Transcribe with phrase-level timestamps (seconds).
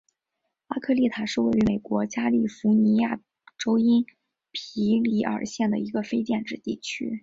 [0.65, 3.21] 阿科利塔是位于美国加利福尼亚
[3.59, 4.03] 州因
[4.51, 7.19] 皮里尔县的一个非建制地区。